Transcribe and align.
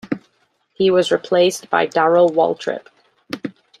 He 0.73 0.89
was 0.89 1.11
replaced 1.11 1.69
by 1.69 1.85
Darrell 1.85 2.29
Waltrip. 2.31 2.87